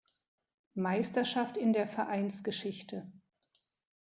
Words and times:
Meisterschaft 0.73 1.57
in 1.57 1.73
der 1.73 1.85
Vereinsgeschichte. 1.87 3.11